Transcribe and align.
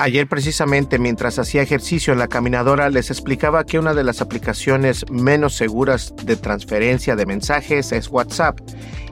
Ayer 0.00 0.28
precisamente 0.28 1.00
mientras 1.00 1.40
hacía 1.40 1.60
ejercicio 1.60 2.12
en 2.12 2.20
la 2.20 2.28
caminadora 2.28 2.88
les 2.88 3.10
explicaba 3.10 3.64
que 3.64 3.80
una 3.80 3.94
de 3.94 4.04
las 4.04 4.20
aplicaciones 4.20 5.04
menos 5.10 5.56
seguras 5.56 6.14
de 6.22 6.36
transferencia 6.36 7.16
de 7.16 7.26
mensajes 7.26 7.90
es 7.90 8.08
WhatsApp. 8.08 8.60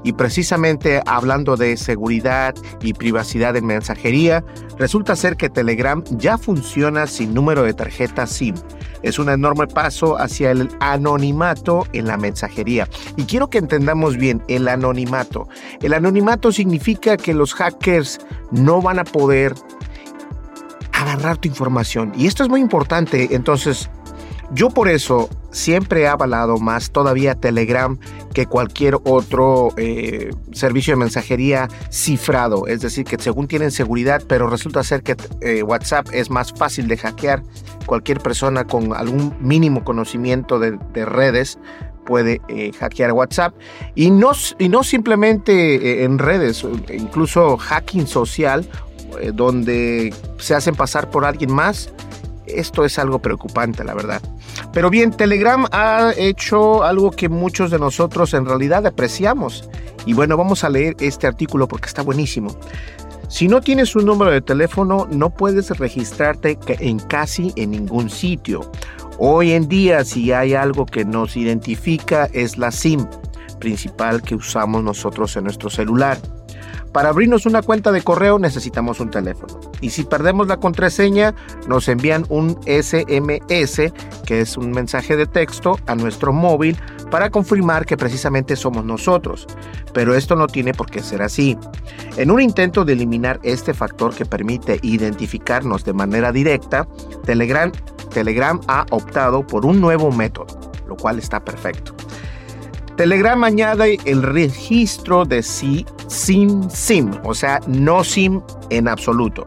Y 0.05 0.13
precisamente 0.13 1.03
hablando 1.05 1.57
de 1.57 1.77
seguridad 1.77 2.55
y 2.81 2.93
privacidad 2.93 3.57
en 3.57 3.67
mensajería, 3.67 4.45
resulta 4.79 5.17
ser 5.17 5.37
que 5.37 5.51
Telegram 5.51 6.05
ya 6.11 6.39
funciona 6.39 7.09
sin 7.09 7.35
número 7.35 7.65
de 7.65 7.75
tarjeta 7.75 8.29
SIM. 8.29 8.55
Es 9.03 9.19
un 9.19 9.29
enorme 9.29 9.67
paso 9.67 10.17
hacia 10.17 10.53
el 10.53 10.69
anonimato 10.79 11.89
en 11.95 12.07
la 12.07 12.17
mensajería. 12.17 12.89
Y 13.17 13.25
quiero 13.25 13.51
que 13.51 13.59
entendamos 13.59 14.17
bien 14.19 14.41
el 14.47 14.69
anonimato. 14.69 15.49
El 15.83 15.95
anonimato 15.95 16.53
significa 16.53 17.17
que 17.17 17.35
los 17.35 17.55
hackers 17.55 18.21
no 18.53 18.81
van 18.81 19.01
a 19.01 19.05
poder 19.05 19.53
agarrar 20.97 21.37
tu 21.37 21.49
información. 21.49 22.13
Y 22.17 22.27
esto 22.27 22.43
es 22.43 22.49
muy 22.49 22.61
importante. 22.61 23.35
Entonces, 23.35 23.91
yo 24.53 24.71
por 24.71 24.89
eso 24.89 25.29
siempre 25.51 26.03
he 26.03 26.07
avalado 26.09 26.59
más 26.59 26.91
todavía 26.91 27.35
Telegram 27.35 27.99
que 28.33 28.47
cualquier 28.47 28.97
otro 29.05 29.71
eh, 29.77 30.31
servicio 30.53 30.95
de 30.95 30.99
mensajería 30.99 31.69
cifrado. 31.91 32.67
Es 32.67 32.81
decir, 32.81 33.05
que 33.05 33.17
según 33.19 33.49
tienen 33.49 33.71
seguridad, 33.71 34.23
pero 34.27 34.49
resulta 34.49 34.83
ser 34.85 35.03
que 35.03 35.17
eh, 35.41 35.63
WhatsApp 35.63 36.09
es 36.13 36.31
más 36.31 36.53
fácil 36.53 36.89
de 36.89 36.97
hackear. 36.97 37.43
Cualquier 37.87 38.21
persona 38.21 38.65
con 38.65 38.95
algún 38.95 39.35
mínimo 39.41 39.85
conocimiento 39.85 40.59
de, 40.59 40.79
de 40.93 41.05
redes 41.05 41.59
puede 42.05 42.41
eh, 42.49 42.73
hackear 42.79 43.13
WhatsApp 43.13 43.55
y 43.97 44.11
no, 44.11 44.31
y 44.59 44.69
no 44.69 44.85
simplemente 44.85 46.05
en 46.05 46.19
redes, 46.19 46.65
incluso 46.95 47.57
hacking 47.57 48.07
social 48.07 48.69
eh, 49.21 49.33
donde 49.35 50.15
se 50.39 50.55
hacen 50.55 50.75
pasar 50.75 51.11
por 51.11 51.25
alguien 51.25 51.53
más. 51.53 51.91
Esto 52.47 52.85
es 52.85 52.99
algo 52.99 53.19
preocupante, 53.21 53.83
la 53.83 53.95
verdad. 53.95 54.23
Pero 54.73 54.91
bien, 54.91 55.11
Telegram 55.11 55.67
ha 55.73 56.13
hecho 56.17 56.85
algo 56.85 57.11
que 57.11 57.29
muchos 57.29 57.71
de 57.71 57.79
nosotros 57.79 58.35
en 58.35 58.47
realidad 58.47 58.87
apreciamos. 58.87 59.69
Y 60.05 60.13
bueno, 60.13 60.37
vamos 60.37 60.63
a 60.63 60.69
leer 60.69 60.95
este 61.01 61.27
artículo 61.27 61.67
porque 61.67 61.89
está 61.89 62.03
buenísimo. 62.03 62.57
Si 63.29 63.49
no 63.49 63.61
tienes 63.61 63.97
un 63.97 64.05
número 64.05 64.31
de 64.31 64.41
teléfono, 64.41 65.09
no 65.11 65.31
puedes 65.31 65.71
registrarte 65.77 66.59
en 66.69 67.01
casi 67.01 67.53
en 67.57 67.73
ningún 67.73 68.09
sitio. 68.09 68.71
Hoy 69.19 69.53
en 69.53 69.69
día, 69.69 70.05
si 70.05 70.31
hay 70.33 70.55
algo 70.55 70.87
que 70.87 71.05
nos 71.05 71.37
identifica, 71.37 72.29
es 72.33 72.57
la 72.57 72.71
SIM 72.71 73.07
principal 73.59 74.23
que 74.23 74.35
usamos 74.35 74.85
nosotros 74.85 75.37
en 75.37 75.45
nuestro 75.45 75.71
celular. 75.71 76.19
Para 76.97 77.11
abrirnos 77.11 77.45
una 77.45 77.61
cuenta 77.61 77.93
de 77.93 78.01
correo 78.01 78.39
necesitamos 78.39 79.01
un 79.01 79.11
teléfono. 79.11 79.61
Y 79.83 79.91
si 79.91 80.05
perdemos 80.05 80.47
la 80.47 80.57
contraseña, 80.57 81.35
nos 81.69 81.89
envían 81.89 82.25
un 82.31 82.59
SMS, 82.65 83.93
que 84.25 84.41
es 84.41 84.57
un 84.57 84.71
mensaje 84.71 85.15
de 85.15 85.27
texto, 85.27 85.79
a 85.87 85.95
nuestro 85.95 86.33
móvil 86.33 86.75
para 87.11 87.29
confirmar 87.29 87.85
que 87.85 87.99
precisamente 87.99 88.57
somos 88.57 88.87
nosotros. 88.87 89.47
Pero 89.93 90.15
esto 90.15 90.37
no 90.37 90.47
tiene 90.47 90.73
por 90.73 90.91
qué 90.91 91.03
ser 91.03 91.21
así. 91.21 91.59
En 92.17 92.31
un 92.31 92.41
intento 92.41 92.87
de 92.87 92.95
eliminar 92.95 93.41
este 93.43 93.75
factor 93.75 94.15
que 94.15 94.25
permite 94.25 94.79
identificarnos 94.81 95.85
de 95.85 95.93
manera 95.93 96.33
directa, 96.33 96.89
Telegram, 97.27 97.71
ha 98.69 98.87
optado 98.89 99.47
por 99.47 99.67
un 99.67 99.83
nuevo 99.83 100.11
método, 100.13 100.73
lo 100.89 100.97
cual 100.97 101.19
está 101.19 101.45
perfecto. 101.45 101.95
Telegram 102.97 103.45
añade 103.45 103.99
el 104.07 104.23
registro 104.23 105.27
de 105.27 105.43
sí 105.43 105.85
sin 106.07 106.71
SIM, 106.71 107.11
o 107.25 107.35
sea, 107.35 107.61
no 107.67 108.03
SIM 108.03 108.41
en 108.71 108.89
absoluto. 108.89 109.47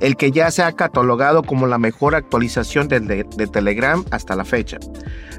El 0.00 0.16
que 0.16 0.32
ya 0.32 0.50
se 0.50 0.62
ha 0.62 0.72
catalogado 0.72 1.44
como 1.44 1.68
la 1.68 1.78
mejor 1.78 2.16
actualización 2.16 2.88
de, 2.88 3.00
de, 3.00 3.24
de 3.24 3.46
Telegram 3.46 4.04
hasta 4.10 4.34
la 4.34 4.44
fecha. 4.44 4.78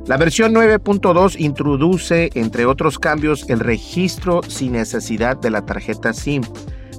La 0.06 0.16
versión 0.16 0.54
9.2 0.54 1.36
introduce, 1.38 2.30
entre 2.34 2.66
otros 2.66 2.98
cambios, 2.98 3.50
el 3.50 3.60
registro 3.60 4.42
sin 4.48 4.72
necesidad 4.72 5.36
de 5.36 5.50
la 5.50 5.66
tarjeta 5.66 6.14
SIM. 6.14 6.44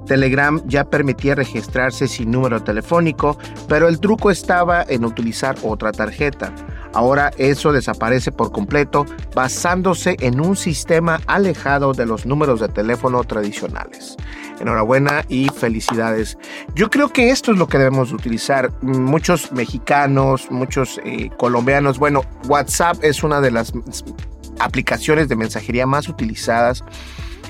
Telegram 0.06 0.60
ya 0.66 0.88
permitía 0.88 1.34
registrarse 1.34 2.06
sin 2.06 2.30
número 2.30 2.62
telefónico, 2.62 3.38
pero 3.66 3.88
el 3.88 3.98
truco 3.98 4.30
estaba 4.30 4.82
en 4.82 5.04
utilizar 5.04 5.56
otra 5.62 5.92
tarjeta. 5.92 6.52
Ahora 6.94 7.30
eso 7.38 7.72
desaparece 7.72 8.32
por 8.32 8.52
completo 8.52 9.06
basándose 9.34 10.16
en 10.20 10.40
un 10.40 10.56
sistema 10.56 11.20
alejado 11.26 11.92
de 11.92 12.06
los 12.06 12.26
números 12.26 12.60
de 12.60 12.68
teléfono 12.68 13.22
tradicionales. 13.24 14.16
Enhorabuena 14.60 15.24
y 15.28 15.48
felicidades. 15.48 16.36
Yo 16.74 16.90
creo 16.90 17.10
que 17.10 17.30
esto 17.30 17.52
es 17.52 17.58
lo 17.58 17.68
que 17.68 17.78
debemos 17.78 18.12
utilizar. 18.12 18.72
Muchos 18.82 19.52
mexicanos, 19.52 20.50
muchos 20.50 21.00
eh, 21.04 21.30
colombianos, 21.38 21.98
bueno, 21.98 22.22
WhatsApp 22.48 22.98
es 23.02 23.22
una 23.22 23.40
de 23.40 23.52
las 23.52 23.72
aplicaciones 24.58 25.28
de 25.28 25.36
mensajería 25.36 25.86
más 25.86 26.08
utilizadas 26.08 26.82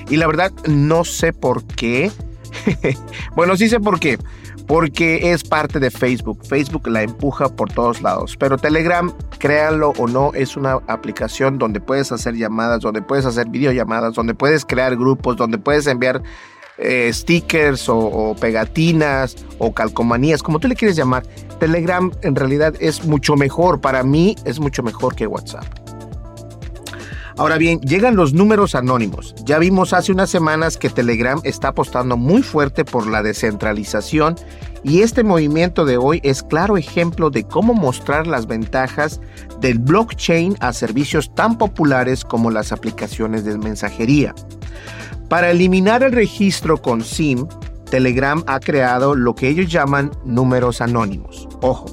y 0.09 0.17
la 0.17 0.27
verdad 0.27 0.51
no 0.67 1.03
sé 1.03 1.33
por 1.33 1.63
qué. 1.63 2.11
bueno, 3.35 3.55
sí 3.57 3.69
sé 3.69 3.79
por 3.79 3.99
qué 3.99 4.17
porque 4.69 5.31
es 5.31 5.43
parte 5.43 5.79
de 5.79 5.89
Facebook. 5.89 6.45
Facebook 6.45 6.87
la 6.87 7.01
empuja 7.01 7.49
por 7.49 7.73
todos 7.73 8.03
lados. 8.03 8.37
Pero 8.37 8.55
Telegram, 8.55 9.11
créanlo 9.39 9.93
o 9.97 10.07
no, 10.07 10.31
es 10.35 10.55
una 10.55 10.73
aplicación 10.85 11.57
donde 11.57 11.81
puedes 11.81 12.11
hacer 12.11 12.35
llamadas, 12.35 12.81
donde 12.81 13.01
puedes 13.01 13.25
hacer 13.25 13.49
videollamadas, 13.49 14.13
donde 14.13 14.35
puedes 14.35 14.65
crear 14.65 14.95
grupos, 14.95 15.37
donde 15.37 15.57
puedes 15.57 15.87
enviar 15.87 16.21
eh, 16.77 17.09
stickers 17.11 17.89
o, 17.89 17.97
o, 17.97 18.35
pegatinas 18.35 19.37
o 19.57 19.73
calcomanías, 19.73 20.43
como 20.43 20.59
tú 20.59 20.67
le 20.67 20.75
quieres 20.75 20.95
llamar. 20.95 21.23
Telegram 21.59 22.11
en 22.21 22.35
realidad 22.35 22.75
es 22.79 23.03
mucho 23.03 23.35
mejor. 23.35 23.81
Para 23.81 24.03
mí 24.03 24.35
es 24.45 24.59
mucho 24.59 24.83
mejor 24.83 25.15
que 25.15 25.25
WhatsApp. 25.25 25.88
Ahora 27.39 27.57
bien, 27.57 27.79
llegan 27.79 28.17
los 28.17 28.33
números 28.33 28.75
anónimos. 28.75 29.33
Ya 29.45 29.59
vimos 29.59 29.93
hace 29.93 30.11
unas 30.11 30.29
semanas 30.29 30.75
que 30.75 30.89
Telegram 30.89 31.39
está 31.45 31.69
apostando 31.69 32.17
muy 32.17 32.43
fuerte 32.43 32.83
por 32.83 33.07
la 33.07 33.23
descentralización 33.23 34.35
y 34.83 35.03
este 35.03 35.23
movimiento 35.23 35.85
de 35.85 35.95
hoy 35.95 36.19
es 36.23 36.43
claro 36.43 36.75
ejemplo 36.75 37.29
de 37.29 37.45
cómo 37.45 37.73
mostrar 37.73 38.27
las 38.27 38.45
ventajas 38.45 39.21
del 39.61 39.79
blockchain 39.79 40.57
a 40.59 40.73
servicios 40.73 41.33
tan 41.33 41.57
populares 41.57 42.25
como 42.25 42.51
las 42.51 42.73
aplicaciones 42.73 43.45
de 43.45 43.57
mensajería. 43.57 44.35
Para 45.29 45.51
eliminar 45.51 46.03
el 46.03 46.11
registro 46.11 46.81
con 46.81 47.01
SIM, 47.01 47.47
Telegram 47.89 48.43
ha 48.47 48.59
creado 48.59 49.15
lo 49.15 49.33
que 49.33 49.47
ellos 49.47 49.71
llaman 49.71 50.11
números 50.25 50.81
anónimos. 50.81 51.47
Ojo, 51.61 51.85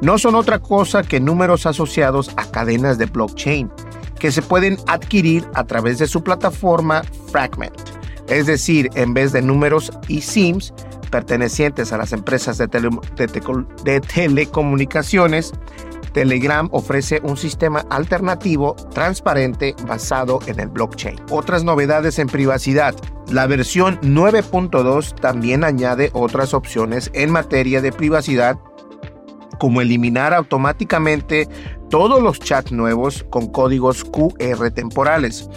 no 0.00 0.16
son 0.16 0.36
otra 0.36 0.58
cosa 0.58 1.02
que 1.02 1.20
números 1.20 1.66
asociados 1.66 2.30
a 2.38 2.50
cadenas 2.50 2.96
de 2.96 3.04
blockchain 3.04 3.70
que 4.20 4.30
se 4.30 4.42
pueden 4.42 4.76
adquirir 4.86 5.44
a 5.54 5.64
través 5.64 5.98
de 5.98 6.06
su 6.06 6.22
plataforma 6.22 7.02
Fragment. 7.32 7.74
Es 8.28 8.46
decir, 8.46 8.88
en 8.94 9.12
vez 9.12 9.32
de 9.32 9.42
números 9.42 9.90
y 10.06 10.20
SIMs 10.20 10.72
pertenecientes 11.10 11.92
a 11.92 11.98
las 11.98 12.12
empresas 12.12 12.56
de, 12.58 12.68
telecomunicaciones, 14.00 15.52
Telegram 16.12 16.68
ofrece 16.72 17.20
un 17.24 17.36
sistema 17.36 17.84
alternativo 17.90 18.76
transparente 18.92 19.74
basado 19.86 20.38
en 20.46 20.60
el 20.60 20.68
blockchain. 20.68 21.16
Otras 21.30 21.64
novedades 21.64 22.18
en 22.18 22.28
privacidad. 22.28 22.94
La 23.30 23.46
versión 23.46 24.00
9.2 24.00 25.14
también 25.20 25.64
añade 25.64 26.10
otras 26.12 26.54
opciones 26.54 27.10
en 27.14 27.30
materia 27.30 27.80
de 27.80 27.92
privacidad 27.92 28.58
como 29.60 29.80
eliminar 29.82 30.32
automáticamente 30.34 31.46
todos 31.90 32.22
los 32.22 32.38
chats 32.38 32.72
nuevos 32.72 33.24
con 33.30 33.48
códigos 33.48 34.04
QR 34.04 34.70
temporales, 34.70 35.50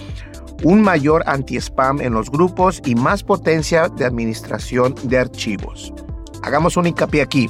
un 0.64 0.82
mayor 0.82 1.24
anti-spam 1.28 2.02
en 2.02 2.14
los 2.14 2.30
grupos 2.30 2.82
y 2.86 2.96
más 2.96 3.24
potencia 3.24 3.88
de 3.88 4.06
administración 4.06 4.96
de 5.04 5.20
archivos. 5.20 5.94
Hagamos 6.42 6.76
un 6.76 6.88
hincapié 6.88 7.22
aquí. 7.22 7.50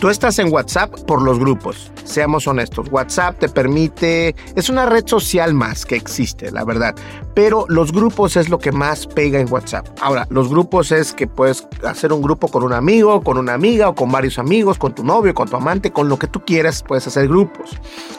Tú 0.00 0.10
estás 0.10 0.38
en 0.38 0.52
WhatsApp 0.52 0.92
por 1.06 1.22
los 1.22 1.38
grupos. 1.38 1.92
Seamos 2.06 2.46
honestos, 2.46 2.86
WhatsApp 2.90 3.38
te 3.38 3.48
permite, 3.48 4.34
es 4.54 4.70
una 4.70 4.86
red 4.86 5.04
social 5.06 5.54
más 5.54 5.84
que 5.84 5.96
existe, 5.96 6.52
la 6.52 6.64
verdad. 6.64 6.94
Pero 7.34 7.66
los 7.68 7.92
grupos 7.92 8.36
es 8.36 8.48
lo 8.48 8.58
que 8.58 8.72
más 8.72 9.06
pega 9.06 9.40
en 9.40 9.52
WhatsApp. 9.52 9.88
Ahora, 10.00 10.26
los 10.30 10.48
grupos 10.48 10.92
es 10.92 11.12
que 11.12 11.26
puedes 11.26 11.66
hacer 11.84 12.12
un 12.12 12.22
grupo 12.22 12.48
con 12.48 12.62
un 12.62 12.72
amigo, 12.72 13.22
con 13.22 13.38
una 13.38 13.54
amiga 13.54 13.88
o 13.88 13.94
con 13.94 14.10
varios 14.10 14.38
amigos, 14.38 14.78
con 14.78 14.94
tu 14.94 15.04
novio, 15.04 15.34
con 15.34 15.48
tu 15.48 15.56
amante, 15.56 15.90
con 15.90 16.08
lo 16.08 16.18
que 16.18 16.28
tú 16.28 16.44
quieras, 16.44 16.82
puedes 16.86 17.06
hacer 17.06 17.28
grupos. 17.28 17.70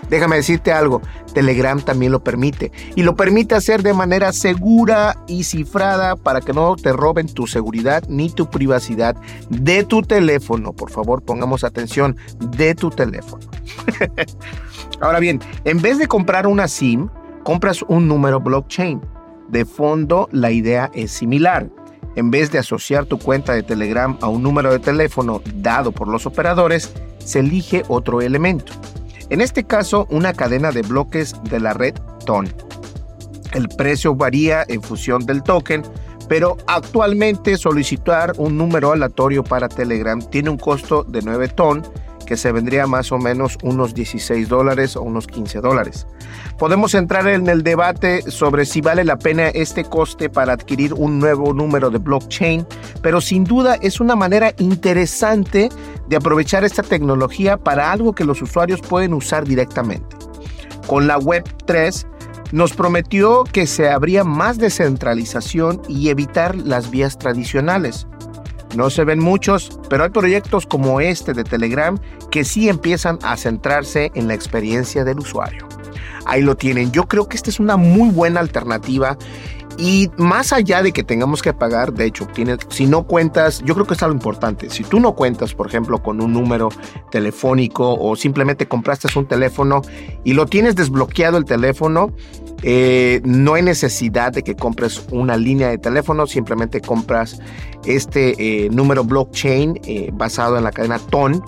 Déjame 0.09 0.35
decirte 0.35 0.71
algo, 0.71 1.01
Telegram 1.33 1.79
también 1.81 2.11
lo 2.11 2.23
permite 2.23 2.71
y 2.95 3.03
lo 3.03 3.15
permite 3.15 3.55
hacer 3.55 3.83
de 3.83 3.93
manera 3.93 4.33
segura 4.33 5.17
y 5.27 5.43
cifrada 5.43 6.15
para 6.15 6.41
que 6.41 6.53
no 6.53 6.75
te 6.75 6.91
roben 6.91 7.27
tu 7.27 7.47
seguridad 7.47 8.03
ni 8.07 8.29
tu 8.29 8.49
privacidad 8.49 9.15
de 9.49 9.83
tu 9.83 10.01
teléfono. 10.01 10.73
Por 10.73 10.91
favor, 10.91 11.21
pongamos 11.21 11.63
atención 11.63 12.17
de 12.39 12.75
tu 12.75 12.89
teléfono. 12.89 13.45
Ahora 15.01 15.19
bien, 15.19 15.39
en 15.65 15.81
vez 15.81 15.97
de 15.99 16.07
comprar 16.07 16.47
una 16.47 16.67
SIM, 16.67 17.09
compras 17.43 17.83
un 17.87 18.07
número 18.07 18.39
blockchain. 18.39 19.01
De 19.49 19.65
fondo, 19.65 20.27
la 20.31 20.51
idea 20.51 20.91
es 20.93 21.11
similar. 21.11 21.69
En 22.15 22.31
vez 22.31 22.51
de 22.51 22.57
asociar 22.57 23.05
tu 23.05 23.19
cuenta 23.19 23.53
de 23.53 23.63
Telegram 23.63 24.17
a 24.21 24.27
un 24.27 24.41
número 24.43 24.71
de 24.71 24.79
teléfono 24.79 25.41
dado 25.55 25.91
por 25.91 26.07
los 26.07 26.25
operadores, 26.25 26.93
se 27.19 27.39
elige 27.39 27.83
otro 27.87 28.21
elemento. 28.21 28.73
En 29.29 29.41
este 29.41 29.65
caso, 29.65 30.07
una 30.09 30.33
cadena 30.33 30.71
de 30.71 30.81
bloques 30.81 31.35
de 31.43 31.59
la 31.59 31.73
red 31.73 31.93
TON. 32.25 32.47
El 33.53 33.67
precio 33.69 34.15
varía 34.15 34.65
en 34.67 34.81
función 34.81 35.25
del 35.25 35.43
token, 35.43 35.83
pero 36.27 36.57
actualmente 36.67 37.55
solicitar 37.57 38.33
un 38.37 38.57
número 38.57 38.91
aleatorio 38.91 39.43
para 39.43 39.69
Telegram 39.69 40.21
tiene 40.21 40.49
un 40.49 40.57
costo 40.57 41.03
de 41.03 41.21
9 41.21 41.49
TON 41.49 41.83
que 42.27 42.37
se 42.37 42.51
vendría 42.51 42.85
más 42.85 43.11
o 43.11 43.17
menos 43.17 43.57
unos 43.63 43.95
16 43.95 44.49
dólares 44.49 44.95
o 44.95 45.01
unos 45.01 45.25
15 45.25 45.61
dólares. 45.61 46.05
Podemos 46.59 46.93
entrar 46.93 47.27
en 47.27 47.47
el 47.47 47.63
debate 47.63 48.21
sobre 48.29 48.65
si 48.65 48.81
vale 48.81 49.03
la 49.03 49.17
pena 49.17 49.47
este 49.47 49.85
coste 49.85 50.29
para 50.29 50.53
adquirir 50.53 50.93
un 50.93 51.17
nuevo 51.17 51.53
número 51.53 51.89
de 51.89 51.97
blockchain, 51.97 52.67
pero 53.01 53.21
sin 53.21 53.45
duda 53.45 53.77
es 53.81 53.99
una 53.99 54.15
manera 54.15 54.53
interesante 54.59 55.69
de 56.07 56.15
aprovechar 56.15 56.65
esta 56.65 56.83
tecnología 56.83 57.57
para 57.57 57.91
algo 57.91 58.13
que 58.13 58.25
los 58.25 58.41
usuarios 58.41 58.81
pueden 58.81 59.13
usar 59.13 59.45
directamente. 59.45 60.15
Con 60.85 61.07
la 61.07 61.17
Web 61.17 61.45
3, 61.65 62.07
nos 62.51 62.73
prometió 62.73 63.43
que 63.45 63.67
se 63.67 63.89
habría 63.89 64.23
más 64.23 64.57
descentralización 64.57 65.81
y 65.87 66.09
evitar 66.09 66.55
las 66.55 66.91
vías 66.91 67.17
tradicionales. 67.17 68.07
No 68.77 68.91
se 68.91 69.03
ven 69.03 69.17
muchos, 69.17 69.79
pero 69.89 70.03
hay 70.03 70.11
proyectos 70.11 70.67
como 70.67 71.01
este 71.01 71.33
de 71.33 71.43
Telegram 71.43 71.97
que 72.29 72.43
sí 72.43 72.69
empiezan 72.69 73.17
a 73.23 73.35
centrarse 73.35 74.11
en 74.13 74.27
la 74.27 74.35
experiencia 74.35 75.03
del 75.03 75.17
usuario. 75.17 75.67
Ahí 76.27 76.41
lo 76.41 76.55
tienen. 76.55 76.91
Yo 76.91 77.07
creo 77.07 77.27
que 77.27 77.37
esta 77.37 77.49
es 77.49 77.59
una 77.59 77.77
muy 77.77 78.09
buena 78.09 78.39
alternativa 78.39 79.17
y 79.77 80.09
más 80.17 80.53
allá 80.53 80.81
de 80.81 80.91
que 80.91 81.03
tengamos 81.03 81.43
que 81.43 81.53
pagar, 81.53 81.93
de 81.93 82.05
hecho, 82.05 82.25
tienes, 82.25 82.59
si 82.69 82.87
no 82.87 83.03
cuentas, 83.05 83.61
yo 83.63 83.75
creo 83.75 83.85
que 83.85 83.93
es 83.93 84.01
algo 84.01 84.15
importante. 84.15 84.71
Si 84.71 84.83
tú 84.83 84.99
no 84.99 85.13
cuentas, 85.13 85.53
por 85.53 85.67
ejemplo, 85.67 86.01
con 86.01 86.19
un 86.19 86.33
número 86.33 86.69
telefónico 87.11 87.93
o 87.93 88.15
simplemente 88.15 88.67
compraste 88.67 89.07
un 89.17 89.27
teléfono 89.27 89.81
y 90.23 90.33
lo 90.33 90.47
tienes 90.47 90.75
desbloqueado 90.75 91.37
el 91.37 91.45
teléfono, 91.45 92.11
eh, 92.63 93.21
no 93.23 93.53
hay 93.53 93.61
necesidad 93.61 94.31
de 94.33 94.43
que 94.43 94.55
compres 94.55 95.05
una 95.11 95.37
línea 95.37 95.69
de 95.69 95.77
teléfono, 95.77 96.25
simplemente 96.25 96.81
compras 96.81 97.39
este 97.85 98.65
eh, 98.65 98.69
número 98.71 99.03
blockchain 99.03 99.79
eh, 99.83 100.09
basado 100.11 100.57
en 100.57 100.63
la 100.63 100.71
cadena 100.71 100.97
TON 100.97 101.43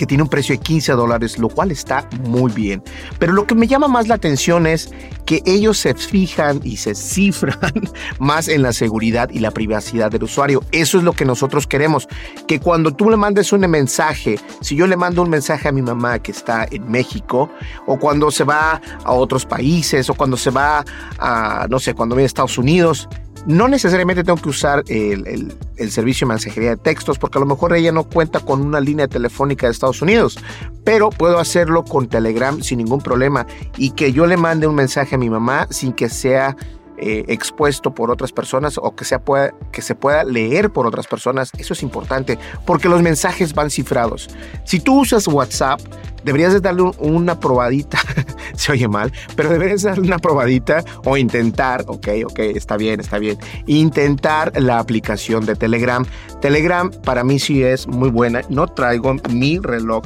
que 0.00 0.06
tiene 0.06 0.22
un 0.22 0.30
precio 0.30 0.54
de 0.54 0.62
15 0.62 0.92
dólares, 0.92 1.38
lo 1.38 1.50
cual 1.50 1.70
está 1.70 2.08
muy 2.24 2.50
bien. 2.50 2.82
Pero 3.18 3.34
lo 3.34 3.46
que 3.46 3.54
me 3.54 3.66
llama 3.66 3.86
más 3.86 4.08
la 4.08 4.14
atención 4.14 4.66
es 4.66 4.90
que 5.26 5.42
ellos 5.44 5.76
se 5.76 5.92
fijan 5.92 6.62
y 6.64 6.78
se 6.78 6.94
cifran 6.94 7.60
más 8.18 8.48
en 8.48 8.62
la 8.62 8.72
seguridad 8.72 9.28
y 9.30 9.40
la 9.40 9.50
privacidad 9.50 10.10
del 10.10 10.22
usuario. 10.22 10.64
Eso 10.72 10.96
es 10.96 11.04
lo 11.04 11.12
que 11.12 11.26
nosotros 11.26 11.66
queremos, 11.66 12.08
que 12.48 12.60
cuando 12.60 12.94
tú 12.94 13.10
le 13.10 13.18
mandes 13.18 13.52
un 13.52 13.60
mensaje, 13.68 14.40
si 14.62 14.74
yo 14.74 14.86
le 14.86 14.96
mando 14.96 15.20
un 15.20 15.28
mensaje 15.28 15.68
a 15.68 15.72
mi 15.72 15.82
mamá 15.82 16.18
que 16.18 16.32
está 16.32 16.66
en 16.70 16.90
México, 16.90 17.50
o 17.84 17.98
cuando 17.98 18.30
se 18.30 18.44
va 18.44 18.80
a 19.04 19.12
otros 19.12 19.44
países, 19.44 20.08
o 20.08 20.14
cuando 20.14 20.38
se 20.38 20.48
va 20.48 20.82
a, 21.18 21.66
no 21.68 21.78
sé, 21.78 21.92
cuando 21.92 22.14
viene 22.14 22.24
a 22.24 22.26
Estados 22.26 22.56
Unidos, 22.56 23.06
no 23.46 23.68
necesariamente 23.68 24.24
tengo 24.24 24.40
que 24.40 24.48
usar 24.48 24.84
el, 24.88 25.52
servicio 25.90 26.26
de 26.26 26.34
mensajería 26.34 26.70
de 26.70 26.76
textos 26.76 27.18
porque 27.18 27.38
a 27.38 27.40
lo 27.40 27.46
mejor 27.46 27.74
ella 27.74 27.92
no 27.92 28.04
cuenta 28.04 28.40
con 28.40 28.60
una 28.60 28.80
línea 28.80 29.08
telefónica 29.08 29.66
de 29.66 29.72
Estados 29.72 30.02
Unidos, 30.02 30.38
pero 30.84 31.10
puedo 31.10 31.38
hacerlo 31.38 31.84
con 31.84 32.08
Telegram 32.08 32.60
sin 32.62 32.78
ningún 32.78 33.00
problema 33.00 33.46
y 33.76 33.92
que 33.92 34.12
yo 34.12 34.26
le 34.26 34.36
mande 34.36 34.66
un 34.66 34.74
mensaje 34.74 35.14
a 35.14 35.18
mi 35.18 35.30
mamá 35.30 35.66
sin 35.70 35.92
que 35.92 36.08
sea 36.08 36.56
eh, 37.02 37.24
expuesto 37.28 37.94
por 37.94 38.10
otras 38.10 38.30
personas 38.30 38.76
o 38.76 38.94
que, 38.94 39.06
sea 39.06 39.22
que 39.72 39.80
se 39.80 39.94
pueda 39.94 40.22
leer 40.22 40.70
por 40.70 40.86
otras 40.86 41.06
personas. 41.06 41.50
Eso 41.56 41.72
es 41.72 41.82
importante 41.82 42.38
porque 42.66 42.90
los 42.90 43.00
mensajes 43.00 43.54
van 43.54 43.70
cifrados. 43.70 44.28
Si 44.64 44.80
tú 44.80 45.00
usas 45.00 45.26
WhatsApp, 45.26 45.80
deberías 46.24 46.52
de 46.52 46.60
darle 46.60 46.90
una 46.98 47.38
probadita, 47.38 47.98
se 48.54 48.72
oye 48.72 48.88
mal, 48.88 49.12
pero 49.36 49.48
deberías 49.48 49.82
darle 49.82 50.06
una 50.06 50.18
probadita 50.18 50.84
o 51.04 51.16
intentar, 51.16 51.84
ok, 51.86 52.08
ok, 52.26 52.38
está 52.38 52.76
bien, 52.76 53.00
está 53.00 53.18
bien, 53.18 53.38
intentar 53.66 54.52
la 54.60 54.78
aplicación 54.78 55.46
de 55.46 55.56
Telegram. 55.56 56.04
Telegram 56.40 56.90
para 56.90 57.24
mí 57.24 57.38
sí 57.38 57.62
es 57.62 57.86
muy 57.86 58.10
buena, 58.10 58.42
no 58.48 58.66
traigo 58.66 59.14
mi 59.30 59.58
reloj, 59.58 60.04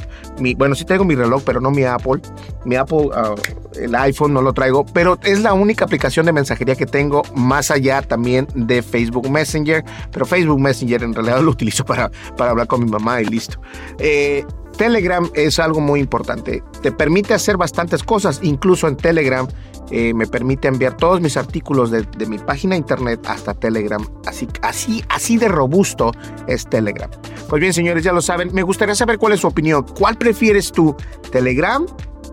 bueno, 0.57 0.75
sí 0.75 0.85
traigo 0.85 1.05
mi 1.05 1.15
reloj, 1.15 1.43
pero 1.45 1.61
no 1.61 1.71
mi 1.71 1.83
Apple, 1.83 2.21
mi 2.65 2.75
Apple, 2.75 3.09
ah, 3.13 3.35
el 3.79 3.95
iPhone 3.95 4.33
no 4.33 4.41
lo 4.41 4.53
traigo, 4.53 4.85
pero 4.85 5.17
es 5.23 5.41
la 5.41 5.53
única 5.53 5.85
aplicación 5.85 6.25
de 6.25 6.31
mensajería 6.31 6.75
que 6.75 6.85
tengo 6.85 7.23
más 7.35 7.71
allá 7.71 8.01
también 8.01 8.47
de 8.55 8.81
Facebook 8.81 9.29
Messenger, 9.29 9.83
pero 10.11 10.25
Facebook 10.25 10.59
Messenger 10.59 11.03
en 11.03 11.13
realidad 11.13 11.41
lo 11.43 11.51
utilizo 11.51 11.85
para, 11.85 12.11
para 12.37 12.51
hablar 12.51 12.67
con 12.67 12.83
mi 12.83 12.89
mamá 12.89 13.21
y 13.21 13.25
listo. 13.25 13.59
Eh, 13.99 14.45
Telegram 14.77 15.29
es 15.33 15.59
algo 15.59 15.79
muy 15.79 15.99
importante. 15.99 16.63
Te 16.81 16.91
permite 16.91 17.33
hacer 17.33 17.57
bastantes 17.57 18.03
cosas, 18.03 18.39
incluso 18.43 18.87
en 18.87 18.97
Telegram 18.97 19.47
eh, 19.91 20.13
me 20.13 20.25
permite 20.25 20.67
enviar 20.67 20.97
todos 20.97 21.21
mis 21.21 21.37
artículos 21.37 21.91
de, 21.91 22.05
mi 22.25 22.39
página 22.39 22.75
internet 22.75 23.21
hasta 23.27 23.53
Telegram. 23.53 24.05
Así, 24.25 24.47
así, 24.61 25.03
así 25.09 25.37
de 25.37 25.47
robusto 25.47 26.11
es 26.47 26.67
Telegram. 26.67 27.09
Pues 27.49 27.59
bien, 27.59 27.73
señores, 27.73 28.03
ya 28.03 28.11
lo 28.11 28.21
saben. 28.21 28.53
Me 28.53 28.63
gustaría 28.63 28.95
saber 28.95 29.17
cuál 29.19 29.33
es 29.33 29.41
su 29.41 29.47
opinión. 29.47 29.85
¿Cuál 29.97 30.17
prefieres 30.17 30.71
tú? 30.71 30.95
¿Telegram 31.31 31.85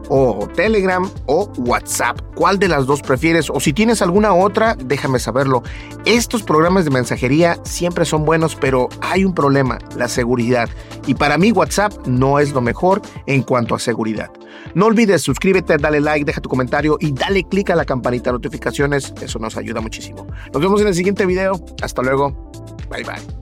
o 0.09 0.49
Telegram 0.54 1.09
o 1.26 1.50
WhatsApp. 1.59 2.21
¿Cuál 2.35 2.59
de 2.59 2.68
las 2.68 2.87
dos 2.87 3.02
prefieres? 3.02 3.50
O 3.50 3.61
si 3.61 3.73
tienes 3.73 4.02
alguna 4.02 4.35
otra, 4.35 4.76
déjame 4.76 5.18
saberlo. 5.18 5.62
Estos 6.04 6.42
programas 6.42 6.85
de 6.85 6.90
mensajería 6.90 7.59
siempre 7.64 8.04
son 8.04 8.25
buenos, 8.25 8.56
pero 8.56 8.88
hay 9.00 9.25
un 9.25 9.35
problema, 9.35 9.78
la 9.97 10.09
seguridad. 10.09 10.68
Y 11.06 11.14
para 11.14 11.38
mí 11.38 11.52
WhatsApp 11.52 12.06
no 12.06 12.38
es 12.38 12.52
lo 12.52 12.61
mejor 12.61 13.02
en 13.26 13.42
cuanto 13.42 13.75
a 13.75 13.78
seguridad. 13.78 14.30
No 14.75 14.87
olvides 14.87 15.23
suscríbete, 15.23 15.76
dale 15.76 16.00
like, 16.00 16.25
deja 16.25 16.40
tu 16.40 16.49
comentario 16.49 16.97
y 17.00 17.12
dale 17.12 17.44
click 17.44 17.71
a 17.71 17.76
la 17.76 17.85
campanita 17.85 18.30
de 18.30 18.35
notificaciones. 18.35 19.12
Eso 19.21 19.38
nos 19.38 19.56
ayuda 19.56 19.80
muchísimo. 19.80 20.26
Nos 20.52 20.62
vemos 20.62 20.80
en 20.80 20.88
el 20.88 20.94
siguiente 20.94 21.26
video. 21.26 21.52
Hasta 21.82 22.02
luego. 22.02 22.50
Bye 22.90 23.04
bye. 23.04 23.42